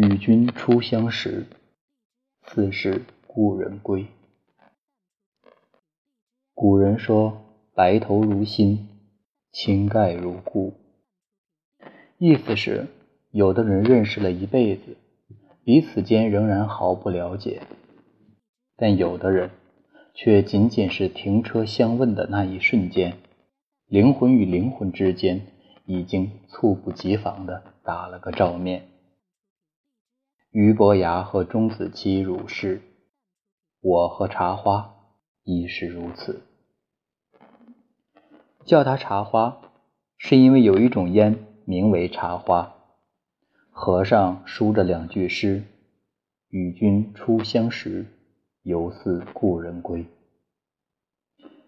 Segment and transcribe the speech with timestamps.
[0.00, 1.44] 与君初相识，
[2.44, 4.06] 似是故人归。
[6.54, 7.40] 古人说
[7.74, 8.86] ：“白头如新，
[9.50, 10.74] 青盖如故。”
[12.16, 12.86] 意思是，
[13.32, 14.96] 有的人认识了一辈子，
[15.64, 17.62] 彼此间仍然毫不了解；
[18.76, 19.50] 但有的人，
[20.14, 23.16] 却仅仅是停车相问的那一瞬间，
[23.88, 25.40] 灵魂与灵魂之间
[25.86, 28.84] 已经猝不及防的打了个照面。
[30.50, 32.80] 俞伯牙和钟子期如是，
[33.82, 34.94] 我和茶花
[35.44, 36.40] 亦是如此。
[38.64, 39.60] 叫它茶花，
[40.16, 42.74] 是因为有一种烟名为茶花，
[43.70, 45.64] 盒上书着两句诗
[46.48, 48.06] ：“与君初相识，
[48.62, 50.06] 犹似故人归。”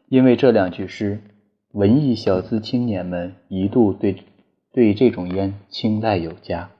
[0.08, 1.20] 因为这两句诗，
[1.72, 4.24] 文艺小资青年们一度对
[4.72, 6.70] 对这种烟青睐有加。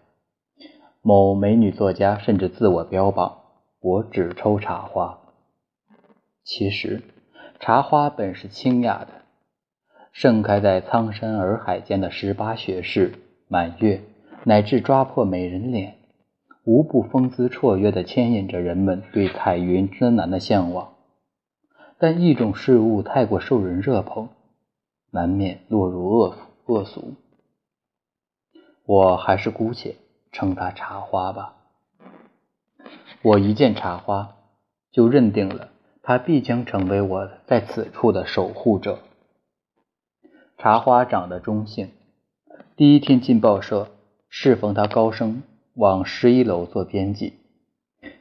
[1.03, 3.39] 某美女作家甚至自我标榜
[3.81, 5.19] ：“我只抽茶花。”
[6.45, 7.03] 其实，
[7.59, 9.09] 茶花本是清雅的，
[10.13, 13.15] 盛开在苍山洱海间的十八学士、
[13.49, 14.03] 满月，
[14.45, 15.97] 乃至抓破美人脸，
[16.65, 20.97] 无不风姿绰约地牵引着人们对彩云之南的向往。
[21.99, 24.29] 但一种事物太过受人热捧，
[25.11, 27.15] 难免落入恶恶俗。
[28.85, 29.97] 我还是姑且。
[30.33, 31.55] 称它茶花吧。
[33.23, 34.37] 我一见茶花，
[34.91, 35.69] 就认定了
[36.03, 38.99] 它必将成为我在此处的守护者。
[40.57, 41.91] 茶花长得中性，
[42.77, 43.89] 第一天进报社，
[44.29, 45.43] 适逢他高升
[45.75, 47.35] 往十一楼做编辑，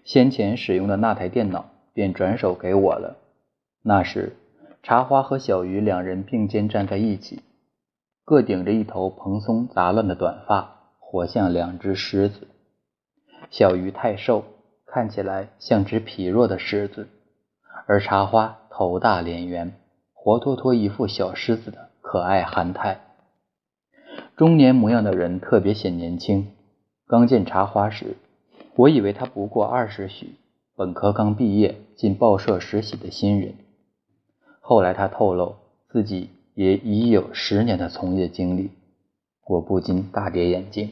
[0.04, 3.18] 先前使用的那台电脑便转手给我了。
[3.82, 4.36] 那时，
[4.84, 7.42] 茶花和小鱼两人并肩站在一起，
[8.26, 10.79] 各顶着一头蓬松杂乱的短发。
[11.12, 12.48] 活像两只狮子，
[13.50, 14.44] 小鱼太瘦，
[14.86, 17.08] 看起来像只疲弱的狮子；
[17.88, 19.74] 而茶花头大脸圆，
[20.14, 23.00] 活脱脱一副小狮子的可爱憨态。
[24.38, 26.52] 中年模样的人特别显年轻。
[27.08, 28.16] 刚见茶花时，
[28.76, 30.36] 我以为他不过二十许，
[30.76, 33.56] 本科刚毕业，进报社实习的新人。
[34.60, 35.56] 后来他透露
[35.90, 38.70] 自己也已有十年的从业经历，
[39.48, 40.92] 我不禁大跌眼镜。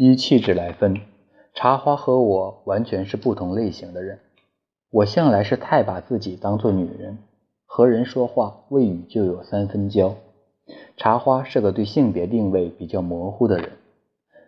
[0.00, 1.00] 依气质来分，
[1.54, 4.20] 茶花和我完全是不同类型的人。
[4.92, 7.18] 我向来是太把自己当做女人，
[7.66, 10.14] 和人说话未语就有三分娇。
[10.96, 13.72] 茶花是个对性别定位比较模糊的人。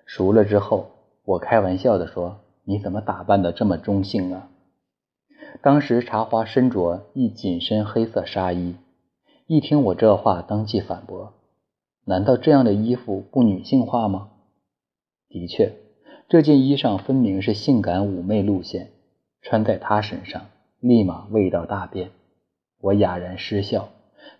[0.06, 0.87] 熟了之后，
[1.25, 4.49] 我开玩笑地说：“你怎么打扮的这么中性啊？”
[5.62, 8.77] 当时茶花身着一紧身黑色纱衣，
[9.49, 11.33] 一听我这话，当即反驳
[12.06, 14.28] ：“难道这样的衣服不女性化吗？”
[15.30, 15.72] 的确，
[16.28, 18.88] 这件衣裳分明是性感妩媚路线，
[19.42, 20.42] 穿在她身上
[20.80, 22.10] 立马味道大变。
[22.80, 23.91] 我哑然失笑，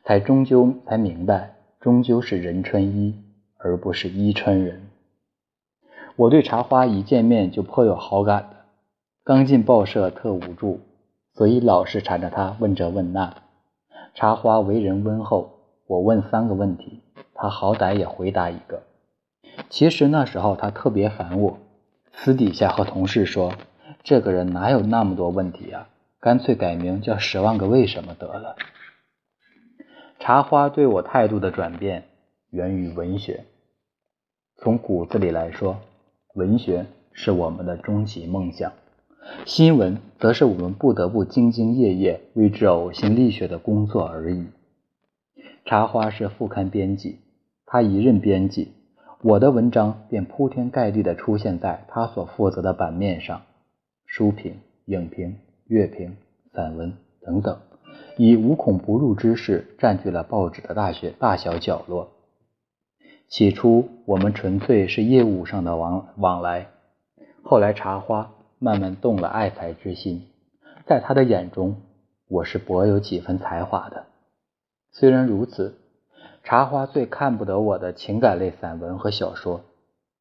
[0.03, 3.15] 才终究才明白，终究是人穿衣，
[3.57, 4.83] 而不是衣穿人。
[6.17, 8.57] 我对茶花一见面就颇有好感的，
[9.23, 10.81] 刚进报社特无助，
[11.35, 13.33] 所以老是缠着他问这问那。
[14.17, 15.53] 茶花为人温厚，
[15.87, 17.01] 我问三个问题，
[17.33, 18.83] 他好歹也回答一个。
[19.69, 21.59] 其实那时候他特别烦我，
[22.13, 23.55] 私底下和同事说
[24.03, 25.89] ：“这个人哪有那么多问题啊？
[26.19, 28.57] 干脆改名叫十万个为什么得了。”
[30.19, 32.05] 茶花对我态度的转变
[32.51, 33.45] 源于文学。
[34.57, 35.79] 从骨子里来说，
[36.35, 38.73] 文学是我们的终极梦想，
[39.47, 44.47] 新闻则是我们不得不兢兢业业为之呕心沥血的工作而已。
[45.65, 47.21] 茶花是副刊编辑，
[47.65, 48.73] 他一任编辑。
[49.23, 53.43] 我的文章便铺天盖地地出现在他所负责的版面上，
[54.07, 54.55] 书评、
[54.87, 55.37] 影评、
[55.67, 56.17] 乐评、
[56.55, 57.59] 散文等等，
[58.17, 62.13] 以无孔不入之势占据了报纸的大学大小角落。
[63.29, 66.69] 起初我们纯粹是业务上的往往来，
[67.43, 70.23] 后来茶花慢慢动了爱才之心，
[70.87, 71.77] 在他的眼中，
[72.27, 74.07] 我是颇有几分才华的。
[74.93, 75.77] 虽然如此。
[76.43, 79.61] 茶花最看不得我的情感类散文和小说，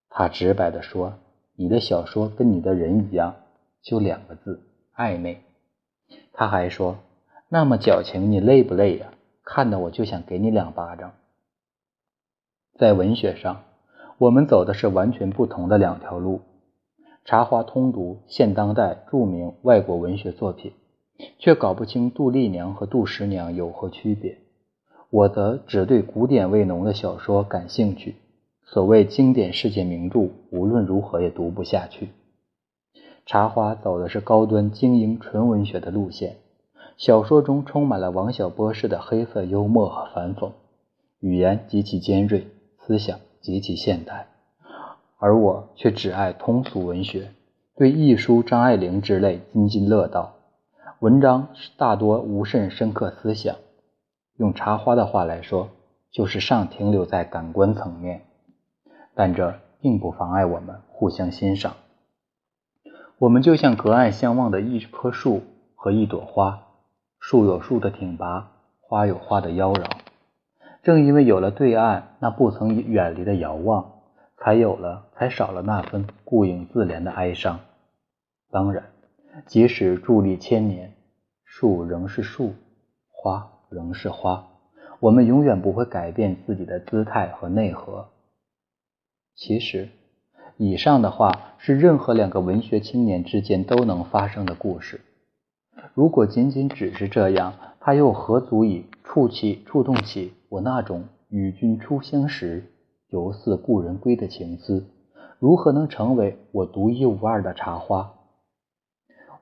[0.09, 1.13] 他直白地说
[1.55, 3.35] ：“你的小说跟你的人一样，
[3.81, 4.61] 就两个字，
[4.95, 5.41] 暧昧。”
[6.33, 6.97] 他还说
[7.49, 9.13] ：“那么矫情，你累不累呀？
[9.43, 11.13] 看得我就想给你两巴掌。”
[12.77, 13.63] 在文学上，
[14.17, 16.41] 我们走的是完全不同的两条路。
[17.25, 20.73] 茶花通读现当代著名外国文学作品，
[21.37, 24.37] 却搞不清杜丽娘和杜十娘有何区别。
[25.11, 28.15] 我则只对古典味浓的小说感兴趣，
[28.63, 32.09] 所谓经典世界名著，无论如何也读不下去。
[33.25, 36.37] 茶花走的是高端精英纯文学的路线，
[36.97, 40.51] 小说中充满了王小波式的黑色幽默和反讽，
[41.19, 42.47] 语言极其尖锐，
[42.77, 44.27] 思想极其现代。
[45.17, 47.31] 而我却只爱通俗文学，
[47.75, 50.35] 对艺书张爱玲之类津津乐道。
[50.99, 51.47] 文章
[51.77, 53.55] 大多无甚深刻思想，
[54.39, 55.67] 用茶花的话来说，
[56.11, 58.21] 就是尚停留在感官层面。
[59.13, 61.73] 但这并不妨碍我们互相欣赏。
[63.17, 65.41] 我们就像隔岸相望的一棵树
[65.75, 66.67] 和一朵花，
[67.19, 69.83] 树有树的挺拔，花有花的妖娆。
[70.83, 73.91] 正因为有了对岸那不曾远离的遥望，
[74.37, 77.59] 才有了，才少了那份顾影自怜的哀伤。
[78.49, 78.85] 当然，
[79.45, 80.93] 即使伫立千年，
[81.43, 82.53] 树仍是树，
[83.09, 84.47] 花仍是花，
[84.99, 88.09] 我们永远不会改变自己的姿态和内核。
[89.35, 89.89] 其实。
[90.61, 94.99] 以上的话是任何两个文学青年之间都能发生的故事。
[95.93, 102.65] 如果仅仅只是这样，它又何足以触起、触动起我那种与君初相识，
[103.07, 104.85] 犹似故人归的情思？
[105.39, 108.15] 如何能成为我独一无二的茶花？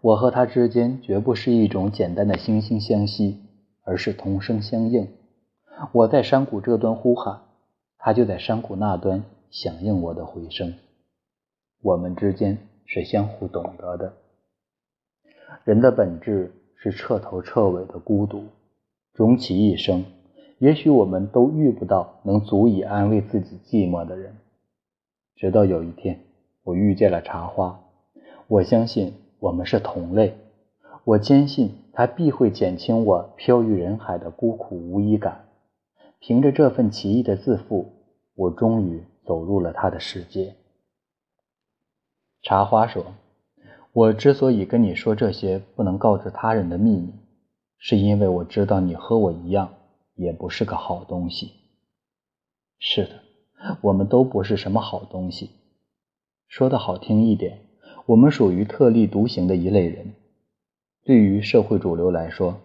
[0.01, 3.41] 我和他之间绝不是一种简单的惺惺相惜，
[3.87, 5.07] 而是同声相应。
[5.93, 7.39] 我在山谷这端呼喊，
[7.97, 10.73] 他就在山谷那端响应我的回声。
[11.81, 14.13] 我们之间是相互懂得的。
[15.63, 18.43] 人的本质是彻头彻尾的孤独，
[19.13, 20.03] 终其一生，
[20.59, 24.35] 也许我们都遇不到能足以安慰自己寂寞的人。
[25.37, 26.19] 直到有一天，
[26.63, 27.79] 我遇见了茶花，
[28.47, 30.35] 我相信我们是同类，
[31.07, 35.47] 我坚信它必会减轻我飘于人海的孤苦无依感。
[36.19, 37.93] 凭着这份奇异的自负，
[38.35, 40.55] 我终于走入了他的世界。
[42.41, 43.05] 茶花说
[43.93, 47.13] ：“我之所以跟你说这些不能告知他人的秘密，
[47.77, 49.75] 是因为我知道你和我一样，
[50.15, 51.53] 也不是个好东西。
[52.79, 53.21] 是的，
[53.79, 55.51] 我们都不是什么好东西。
[56.49, 57.61] 说的好听一点，
[58.07, 60.13] 我们属于特立独行的一类人。
[61.07, 62.59] 对于社会主流来说，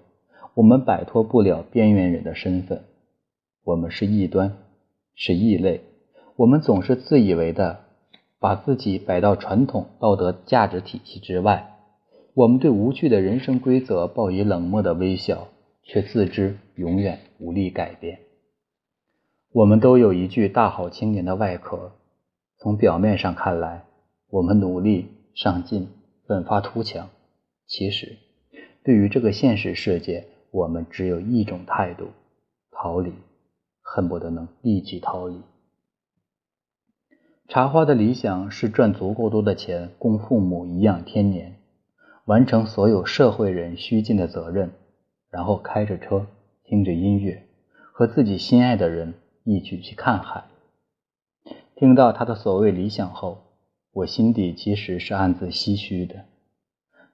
[0.54, 2.82] 我们摆脱不了边缘人的身份。
[3.62, 4.58] 我们是异端，
[5.14, 5.80] 是异类。
[6.34, 7.84] 我们总是自以为的。”
[8.42, 11.76] 把自己摆到传统道德价值体系之外，
[12.34, 15.46] 我们对无趣的人生规则报以冷漠的微笑，
[15.84, 18.18] 却自知永远无力改变。
[19.52, 21.92] 我们都有一具大好青年的外壳，
[22.58, 23.84] 从表面上看来，
[24.28, 25.06] 我们努力
[25.36, 25.86] 上进，
[26.26, 27.10] 奋发图强。
[27.68, 28.18] 其实，
[28.84, 32.08] 对于这个现实世界，我们只有一种态度：
[32.70, 33.12] 逃离，
[33.80, 35.40] 恨不得能立即逃离。
[37.48, 41.56] 茶花的理想是赚足够多的钱供父母颐养天年，
[42.24, 44.72] 完成所有社会人需尽的责任，
[45.30, 46.26] 然后开着车，
[46.64, 47.46] 听着音乐，
[47.92, 49.14] 和自己心爱的人
[49.44, 50.44] 一起去看海。
[51.76, 53.42] 听到他的所谓理想后，
[53.92, 56.24] 我心底其实是暗自唏嘘的，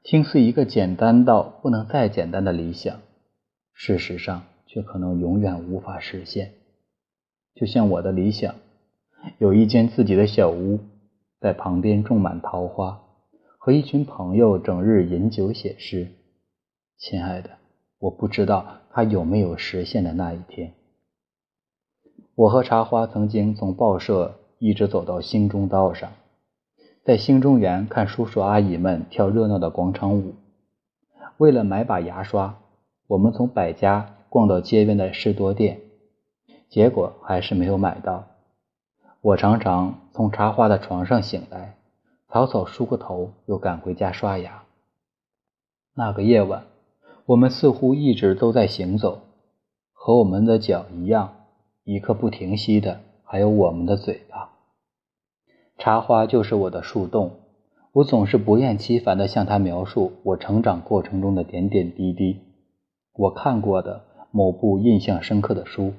[0.02, 3.00] 听似一个简单到不能再简单的理想，
[3.72, 6.52] 事实上却可能永远无法实现。
[7.54, 8.54] 就像我的理想。
[9.38, 10.78] 有一间自己的小屋，
[11.40, 13.02] 在旁边种满桃花，
[13.58, 16.06] 和一群朋友整日饮酒写诗。
[16.96, 17.50] 亲爱的，
[17.98, 20.72] 我不知道他有没有实现的那一天。
[22.36, 26.12] 我和茶花曾经从报社一直走到兴中道上，
[27.08, 30.34] 在兴中园看叔叔阿姨们跳热闹的广场舞。
[31.38, 32.58] 为了买把牙刷，
[33.06, 35.80] 我们从百家逛到街边的士多店，
[36.68, 38.26] 结果还是没有买到。
[39.22, 41.76] 我常常从茶花的床上醒来，
[42.28, 44.64] 草草梳个头，又赶回家刷牙。
[45.94, 46.64] 那个夜晚，
[47.24, 49.22] 我们似乎一直都在行走，
[49.94, 51.36] 和我们的脚一样，
[51.84, 54.50] 一刻不停息的还有我们的嘴巴。
[55.78, 57.36] 茶花就是我的树洞，
[57.92, 62.40] 我总是不厌其烦地向他描述我成长过程中的点点滴滴，
[63.14, 65.92] 我看过的某部印象深刻的书。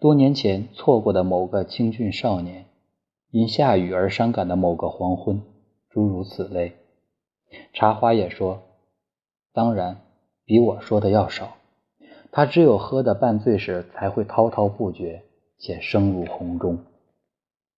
[0.00, 2.66] 多年前错过的某个清俊少年，
[3.30, 5.40] 因下雨而伤感的某个黄昏，
[5.88, 6.72] 诸如此类。
[7.72, 8.62] 茶花也说，
[9.52, 9.98] 当然
[10.44, 11.54] 比我说的要少。
[12.32, 15.22] 他只有喝得半醉时，才会滔滔不绝，
[15.56, 16.78] 且声如洪钟。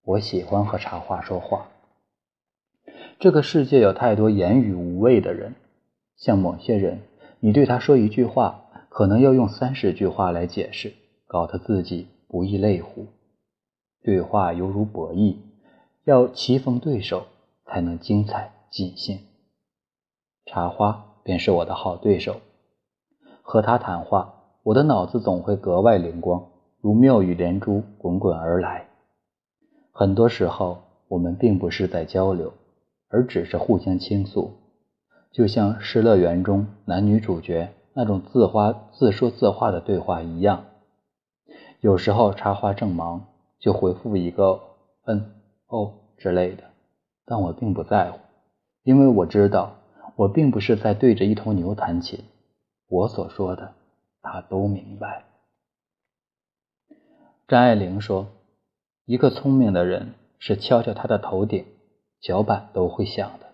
[0.06, 1.66] 我喜欢和茶花说话。
[3.18, 5.56] 这个世界有太多言语无味的人，
[6.16, 7.00] 像某些人，
[7.40, 10.94] 你对他说一句话，可能要用三十句话来解释，
[11.26, 12.06] 搞得自己。
[12.28, 13.06] 不亦乐乎？
[14.02, 15.36] 对话犹如博弈，
[16.04, 17.26] 要棋逢对手
[17.64, 19.18] 才能精彩尽兴。
[20.44, 22.40] 茶花便是我的好对手，
[23.42, 26.46] 和他谈话，我的脑子总会格外灵光，
[26.80, 28.85] 如妙语连珠，滚滚而来。
[29.98, 32.52] 很多时候，我们并不是在交流，
[33.08, 34.52] 而只是互相倾诉，
[35.32, 40.66] 就像《失乐园》中男女主角那种自话自说自话的对话一样。
[41.80, 43.24] 有时候茶花正忙，
[43.58, 44.60] 就回复一个
[45.08, 45.32] “嗯
[45.68, 46.64] ”“哦”之类的，
[47.24, 48.18] 但我并不在乎，
[48.82, 49.76] 因为我知道。
[50.16, 52.24] 我并不是在对着一头牛弹琴，
[52.88, 53.72] 我所说的
[54.20, 55.24] 他都明白。
[57.48, 58.26] 张爱玲说
[59.06, 61.64] ：“一个聪明的人是敲敲他的头顶，
[62.20, 63.46] 脚板都会响的。”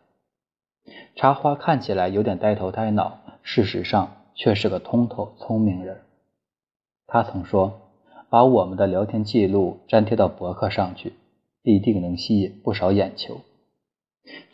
[1.15, 6.01] 茶花看起来有点呆头呆脑，事实上却是个通透聪明人。
[7.07, 7.83] 他曾说
[8.31, 11.13] ：“把我们的聊天记录粘贴到博客上去，
[11.63, 13.43] 必定能吸引不少眼球。”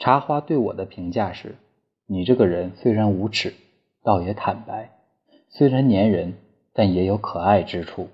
[0.01, 1.55] 茶花对我的评价是。
[2.11, 3.53] 你这个人虽然无耻，
[4.03, 4.89] 倒也坦白；
[5.51, 6.39] 虽然粘人，
[6.73, 8.09] 但也有可爱之处，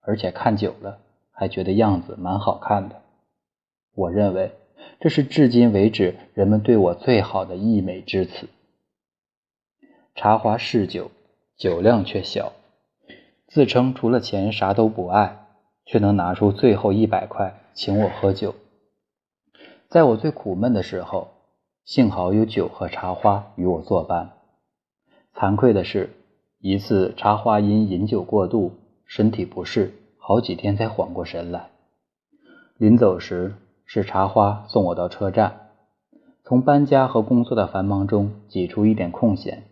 [0.00, 0.98] 而且看久了
[1.32, 3.02] 还觉得样子蛮好看的。
[3.94, 4.52] 我认为
[5.00, 8.48] 这是至今为止人们对我最好的溢美之词。
[10.14, 11.10] 茶花嗜酒，
[11.56, 12.52] 酒量却小，
[13.48, 15.46] 自称除了钱啥都不爱，
[15.84, 18.54] 却能拿出最后一百块请我喝酒。
[19.88, 21.28] 在我最苦闷的时候。
[21.84, 24.34] 幸好有酒和茶花与我作伴。
[25.34, 26.10] 惭愧的是，
[26.60, 29.92] 一次茶花因饮酒过度，身体不适，
[30.24, 31.70] 好几天才缓过神来。
[32.76, 35.70] 临走时，是茶花送我到车站，
[36.44, 39.64] 从搬家和工作的繁忙中挤出一点空闲，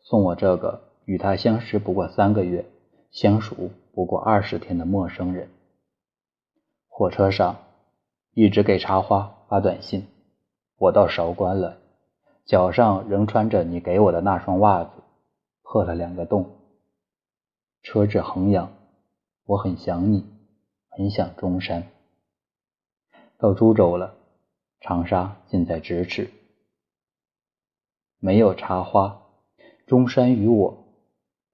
[0.00, 2.66] 送我这个与他相识不过三个月、
[3.12, 5.48] 相熟不过二十天的陌生人。
[6.88, 7.58] 火车上，
[8.34, 10.08] 一直给茶花发短信。
[10.78, 11.76] 我到韶关了，
[12.44, 14.90] 脚上仍穿着你给我的那双袜子，
[15.62, 16.56] 破了两个洞。
[17.84, 18.72] 车至衡阳，
[19.44, 20.24] 我很想你，
[20.88, 21.88] 很想中山。
[23.38, 24.14] 到株洲了，
[24.80, 26.30] 长沙近在咫尺。
[28.20, 29.22] 没有茶花，
[29.86, 30.84] 中山与我，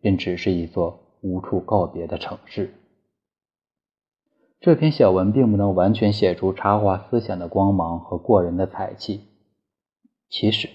[0.01, 2.75] 便只是一座无处告别的城市。
[4.61, 9.23] 这篇小文并不能完全写出插花思想的光芒和过人的才气。
[10.29, 10.69] 其实，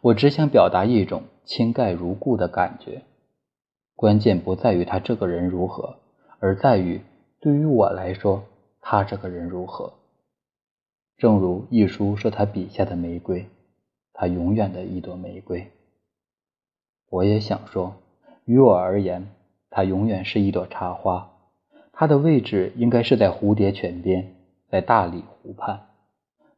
[0.00, 3.02] 我只想表达一种倾盖如故的感觉。
[3.96, 6.01] 关键不在于他这个人如何，
[6.42, 7.00] 而在于
[7.38, 8.42] 对于我来说，
[8.80, 9.92] 他这个人如何。
[11.16, 13.46] 正如一书说，他笔下的玫瑰，
[14.12, 15.70] 他永远的一朵玫瑰。
[17.10, 17.94] 我也想说，
[18.44, 19.28] 于我而言，
[19.70, 21.30] 他永远是一朵茶花。
[21.92, 24.34] 它的位置应该是在蝴蝶泉边，
[24.68, 25.86] 在大理湖畔。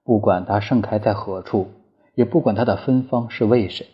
[0.03, 1.69] 不管它盛开在何处，
[2.15, 3.87] 也不管它的芬芳是为谁，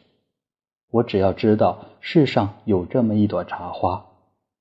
[0.92, 4.06] 我只要知道世上有这么一朵茶花，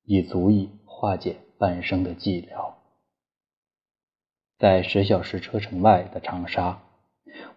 [0.06, 2.74] 已足以化解半生的寂寥。
[4.58, 6.80] 在十小时车程外的长沙，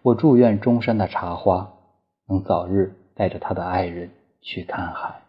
[0.01, 1.73] 我祝愿中山的茶花
[2.29, 5.22] 能早日带着他的爱人去看海。